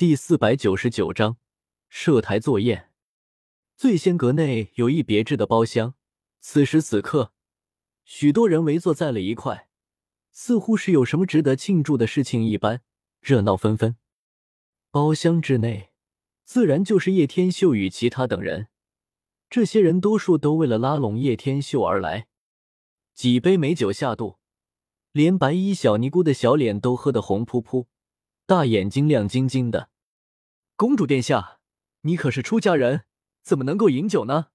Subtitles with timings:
[0.00, 1.36] 第四百九十九章
[1.90, 2.88] 设台作宴。
[3.76, 5.92] 醉仙阁内有一别致的包厢，
[6.40, 7.34] 此时此刻，
[8.06, 9.68] 许多人围坐在了一块，
[10.32, 12.80] 似乎是有什么值得庆祝的事情一般，
[13.20, 13.98] 热闹纷纷。
[14.90, 15.90] 包厢之内，
[16.44, 18.68] 自然就是叶天秀与其他等人。
[19.50, 22.26] 这些人多数都为了拉拢叶天秀而来。
[23.12, 24.38] 几杯美酒下肚，
[25.12, 27.88] 连白衣小尼姑的小脸都喝得红扑扑。
[28.46, 29.89] 大眼睛亮晶晶的，
[30.80, 31.60] 公主殿下，
[32.00, 33.04] 你可是出家人，
[33.42, 34.46] 怎么能够饮酒呢？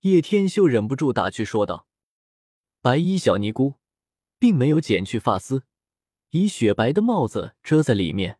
[0.00, 1.86] 叶天秀忍不住打趣说道。
[2.80, 3.74] 白衣小尼姑
[4.38, 5.64] 并没有剪去发丝，
[6.30, 8.38] 以雪白的帽子遮在里面。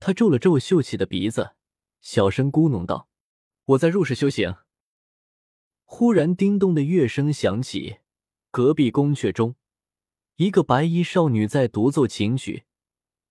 [0.00, 1.54] 她皱了皱秀气的鼻子，
[2.02, 3.08] 小声咕哝道
[3.64, 4.54] ：“我在入室修行。”
[5.86, 8.00] 忽然，叮咚的乐声响起，
[8.50, 9.54] 隔壁宫阙中，
[10.36, 12.64] 一个白衣少女在独奏琴曲。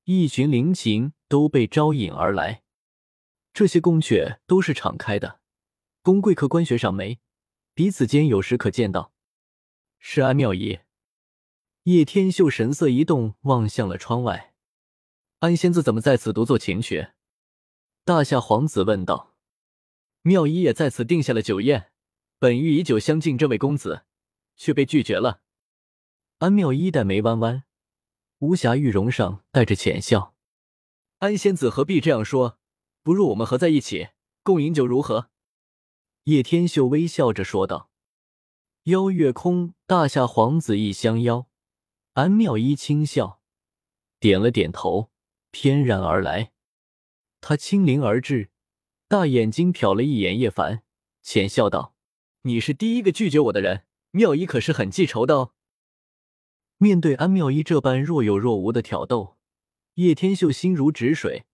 [0.05, 2.63] 一群灵禽都被招引而来，
[3.57, 5.39] 这些宫阙都是敞开的，
[6.03, 7.19] 宫贵客官学赏梅，
[7.73, 9.11] 彼此间有时可见到。
[9.97, 10.81] 是安妙仪。
[11.85, 14.53] 叶天秀神色一动，望向了窗外。
[15.39, 17.07] 安仙子怎么在此独奏琴曲？
[18.05, 19.35] 大夏皇子问道。
[20.21, 21.91] 妙仪也在此定下了酒宴，
[22.37, 24.03] 本欲以酒相敬这位公子，
[24.55, 25.41] 却被拒绝了。
[26.37, 27.63] 安妙一黛眉弯弯。
[28.37, 30.35] 无暇玉容上带着浅笑，
[31.17, 32.59] 安仙子何必这样说？
[33.07, 34.09] 不如我们合在一起
[34.43, 35.29] 共饮酒如何？
[36.25, 37.89] 叶天秀微笑着说道。
[38.83, 41.47] 邀月空、大夏皇子一相邀，
[42.15, 43.39] 安妙一轻笑，
[44.19, 45.09] 点了点头，
[45.51, 46.51] 翩然而来。
[47.39, 48.49] 他轻灵而至，
[49.07, 50.83] 大眼睛瞟了一眼叶凡，
[51.21, 51.95] 浅笑道
[52.43, 55.53] ：“你是第一个拒绝我的人，妙一可是很记仇的哦。”
[56.75, 59.37] 面对安妙一这般若有若无的挑逗，
[59.93, 61.45] 叶天秀心如止水。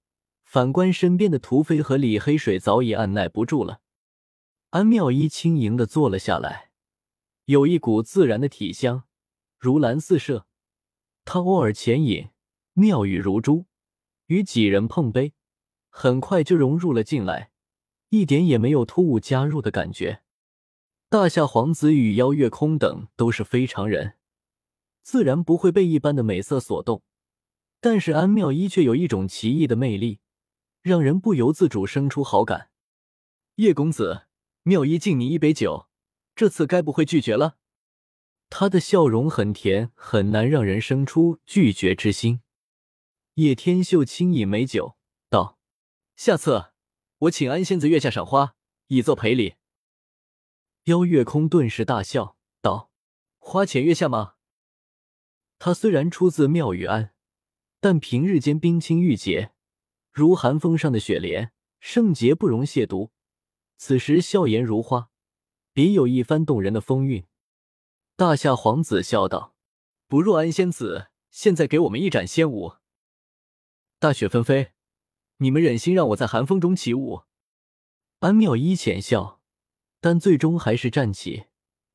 [0.54, 3.82] 反观身边的屠飞和李黑水，早已按耐不住了。
[4.70, 6.70] 安妙一轻盈的坐了下来，
[7.46, 9.06] 有一股自然的体香，
[9.58, 10.44] 如兰似麝。
[11.25, 12.30] 他偶尔浅饮，
[12.74, 13.66] 妙语如珠，
[14.28, 15.34] 与几人碰杯，
[15.90, 17.50] 很快就融入了进来，
[18.09, 20.22] 一点也没有突兀加入的感觉。
[21.09, 24.18] 大夏皇子与邀月空等都是非常人。
[25.02, 27.02] 自然不会被一般的美色所动，
[27.81, 30.20] 但是安妙一却有一种奇异的魅力，
[30.84, 32.70] 让人不由自主生出好感。
[33.56, 34.28] 叶公子，
[34.64, 35.88] 妙一敬你一杯酒，
[36.36, 37.58] 这次该不会拒绝了？
[38.50, 42.42] 他的笑容很甜，很难让人生出拒绝之心。
[43.36, 44.98] 叶天秀轻饮美酒，
[45.30, 45.58] 道
[46.18, 46.74] ：“下次
[47.20, 48.56] 我请安仙子月下赏花，
[48.88, 49.56] 以作赔礼。”
[50.84, 52.92] 邀月空顿时大笑，道
[53.40, 54.34] ：“花前月下吗？”
[55.58, 57.14] 他虽然出自妙玉庵，
[57.80, 59.53] 但平日间冰清玉洁，
[60.13, 63.09] 如寒风上的雪莲，圣洁不容亵渎。
[63.78, 65.09] 此时笑颜如花，
[65.74, 67.25] 别有一番动人的风韵。
[68.16, 69.56] 大夏皇子笑道
[70.07, 72.75] ：“不若安仙子现在给我们一展仙舞。
[73.97, 74.73] 大雪纷飞，
[75.38, 77.23] 你们忍心让我在寒风中起舞？”
[78.22, 79.41] 安妙一浅笑，
[80.00, 81.46] 但最终还是站起，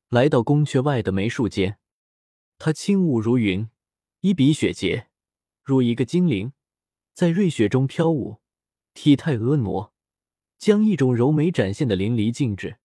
[0.09, 1.79] 来到宫阙外的梅树间。
[2.57, 3.69] 她轻舞如云，
[4.19, 5.07] 一笔雪洁，
[5.63, 6.51] 如一个精灵，
[7.19, 8.39] 在瑞雪中飘舞，
[8.93, 9.91] 体态婀娜，
[10.57, 12.79] 将一种柔美展现的淋漓尽致。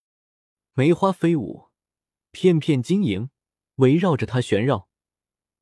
[0.72, 1.68] 梅花飞舞，
[2.32, 3.30] 片片晶莹
[3.76, 4.88] 围绕着她旋绕，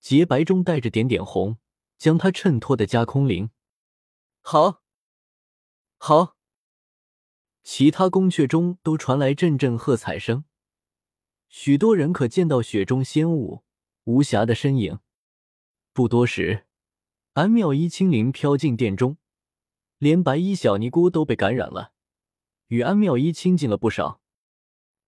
[0.00, 1.59] 洁白中带着点点红，
[1.99, 3.50] 将她衬托的加空灵。
[4.41, 4.82] 好，
[5.99, 6.38] 好！
[7.62, 10.47] 其他宫阙中都传来阵阵喝彩声，
[11.50, 13.65] 许多人可见到雪中仙舞。
[14.05, 15.00] 无暇的身影。
[15.93, 16.65] 不多时，
[17.34, 19.16] 安妙一轻灵飘进殿中，
[19.97, 21.93] 连白衣小尼姑都被感染了，
[22.66, 24.20] 与安妙一亲近了不少。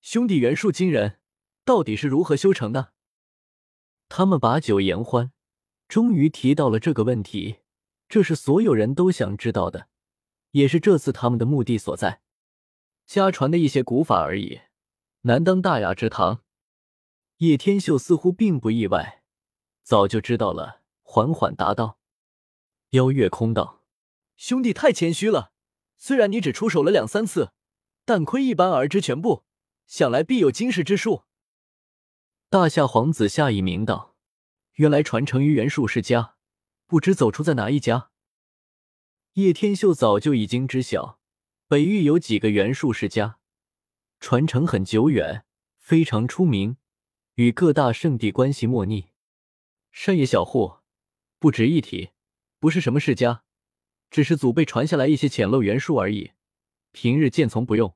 [0.00, 1.20] 兄弟元术惊人，
[1.66, 2.94] 到底是如何修成的？
[4.08, 5.32] 他们把酒言欢，
[5.86, 7.56] 终于提到了这个问题。
[8.08, 9.88] 这是所有人都想知道的，
[10.52, 12.22] 也是这次他们的目的所在。
[13.04, 14.60] 家传的一些古法而已，
[15.22, 16.42] 难当大雅之堂。
[17.38, 19.22] 叶天秀似乎并不意外，
[19.82, 21.98] 早就知道了，缓缓答道
[22.94, 23.82] ：“邀月空道，
[24.36, 25.52] 兄弟太谦虚了。
[25.96, 27.52] 虽然你只出手了两三次，
[28.04, 29.42] 但窥一斑而知全部，
[29.86, 31.24] 想来必有惊世之术。”
[32.48, 34.14] 大夏皇子夏以明道
[34.74, 36.36] ：“原来传承于袁术世家，
[36.86, 38.10] 不知走出在哪一家。”
[39.34, 41.18] 叶天秀早就已经知晓，
[41.66, 43.40] 北域有几个袁术世家，
[44.20, 45.44] 传承很久远，
[45.78, 46.76] 非常出名。
[47.34, 49.08] 与各大圣地关系莫逆，
[49.90, 50.76] 山野小户
[51.40, 52.10] 不值一提，
[52.64, 53.42] 不是什么世家，
[54.10, 56.32] 只是祖辈传下来一些浅陋元素而已，
[56.92, 57.94] 平日见从不用。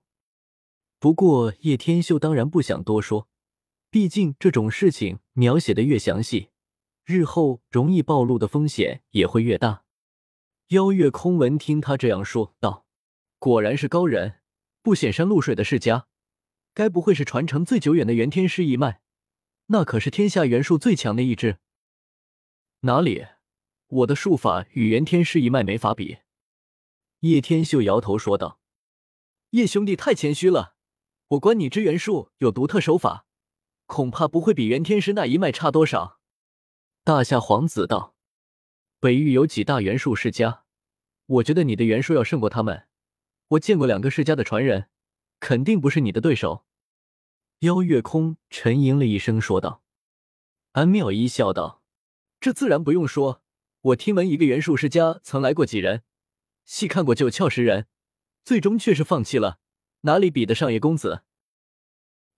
[0.99, 3.31] 不过叶天秀当然不想多说，
[3.89, 6.51] 毕竟这种事情描写的越详细，
[7.07, 9.85] 日后容易暴露的风险也会越大。
[10.67, 12.85] 邀月空闻听他这样说道
[13.41, 14.41] ：“果然是高人，
[14.83, 16.09] 不显山露水的世家，
[16.75, 19.01] 该不会是传承最久远的元天师一脉？
[19.69, 21.57] 那可是天下元术最强的一支。
[22.81, 23.25] 哪里？
[23.89, 26.19] 我的术法与元天师一脉没法比。”
[27.21, 28.61] 叶天秀摇头说道
[29.51, 30.77] ：“叶兄弟太谦虚了。”
[31.33, 33.27] 我观你之元术有独特手法，
[33.85, 36.21] 恐怕不会比元天师那一脉差多少。
[37.05, 38.15] 大夏皇子道
[38.99, 40.65] ：“北域有几大元术世家，
[41.27, 42.89] 我觉得你的元术要胜过他们。
[43.49, 44.89] 我见过两个世家的传人，
[45.39, 46.65] 肯定不是你的对手。”
[47.61, 49.83] 邀月空沉吟了一声说道。
[50.73, 51.83] 安妙一笑道
[52.41, 53.43] ：“这自然不用说，
[53.81, 56.03] 我听闻一个元术世家曾来过几人，
[56.65, 57.87] 细看过九窍十人，
[58.45, 59.61] 最终却是放弃了。”
[60.03, 61.25] 哪里比得上叶公子？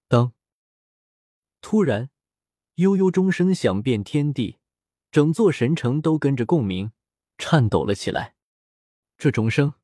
[0.09, 0.33] 当，
[1.61, 2.09] 突然，
[2.77, 4.59] 悠悠钟声响遍天地，
[5.11, 6.93] 整座神城都跟着共鸣，
[7.37, 8.35] 颤抖了起来。
[9.19, 9.75] 这钟声，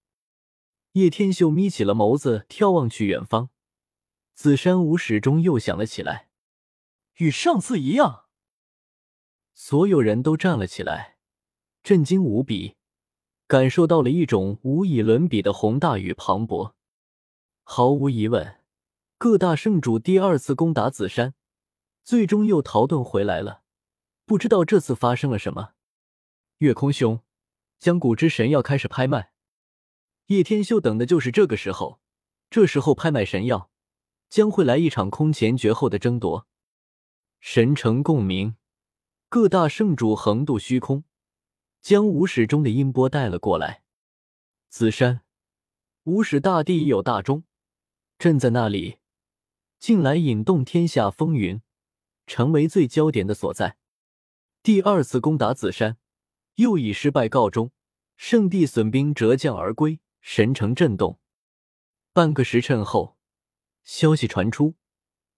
[0.93, 3.50] 叶天秀眯起了眸子，眺望去远方，
[4.32, 6.31] 紫山无始终又响了起来，
[7.17, 8.25] 与上次一样。
[9.52, 11.16] 所有人都站了起来，
[11.87, 12.75] 震惊无比，
[13.47, 16.73] 感受到了一种无以伦比的宏大与磅礴。
[17.62, 18.59] 毫无疑问，
[19.19, 21.35] 各大圣主第二次攻打紫山，
[22.03, 23.62] 最终又逃遁回来了。
[24.25, 25.75] 不知道这次发生了什么。
[26.59, 27.21] 月空兄，
[27.79, 29.31] 将古之神药开始拍卖。
[30.27, 32.00] 叶天秀等的就是这个时候。
[32.50, 33.71] 这时候拍卖神药，
[34.29, 36.49] 将会来一场空前绝后的争夺。
[37.38, 38.56] 神城共鸣，
[39.29, 41.05] 各大圣主横渡虚空，
[41.87, 43.85] 将无始中的音波带了过来。
[44.69, 45.21] 紫山，
[46.03, 47.44] 无始大帝有大钟。
[48.19, 48.97] 朕在那里，
[49.79, 51.62] 近来引动天下风云，
[52.27, 53.77] 成为最焦点的所在。
[54.65, 55.97] 第二次攻打紫山，
[56.56, 57.71] 又以失败告终，
[58.17, 61.21] 圣地损兵折将而归，神城震动。
[62.12, 63.17] 半个时辰后，
[63.85, 64.75] 消息传出，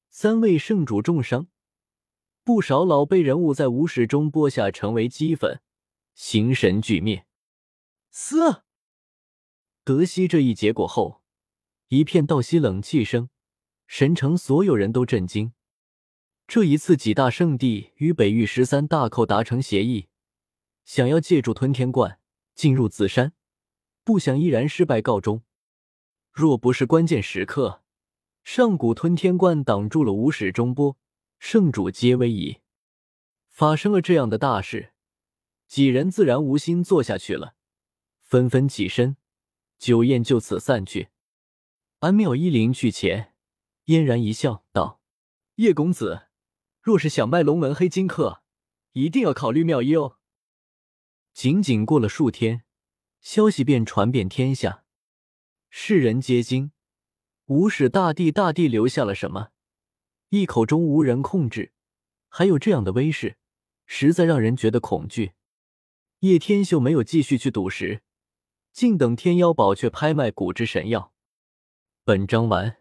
[0.09, 1.49] 三位圣主重伤，
[2.43, 5.61] 不少老辈人物在无始中播下成为齑粉，
[6.19, 7.27] 形神俱灭。
[8.11, 8.65] 嘶！
[9.85, 11.23] 得悉这一结果后。
[11.87, 13.31] 一片倒吸冷气声，
[13.87, 15.53] 神城所有人都震惊。
[16.49, 20.09] 这一次，几大圣地与北域十三大寇达成协议，
[20.85, 22.19] 想要借助吞天冠
[22.57, 23.33] 进入紫山，
[24.03, 25.45] 不想依然失败告终。
[26.33, 27.85] 若不是关键时刻，
[28.43, 30.99] 上古吞天冠挡住了无始中波，
[31.39, 32.59] 圣主皆危矣。
[33.49, 34.93] 发生了这样的大事，
[35.69, 37.55] 几人自然无心做下去了，
[38.23, 39.19] 纷纷起身，
[39.79, 41.11] 酒宴就此散去。
[41.99, 43.35] 安妙依临去前，
[43.85, 45.03] 嫣然一笑，道
[45.57, 46.29] ：“叶公子，
[46.81, 48.43] 若是想卖龙门黑金客，
[48.93, 50.17] 一定要考虑妙一哦。”
[51.35, 52.65] 仅仅过了数天，
[53.21, 54.85] 消息便传遍天下，
[55.69, 56.73] 世人皆惊。
[57.45, 59.51] 无始大帝大帝留下了什么？
[60.31, 61.73] 一口中无人控制，
[62.29, 63.37] 还有这样的威势，
[63.85, 65.33] 实在让人觉得恐惧。
[66.21, 68.03] 叶天秀没有继续去赌石，
[68.73, 71.13] 静等天妖宝阙拍卖古之神药。
[72.03, 72.78] 本章完。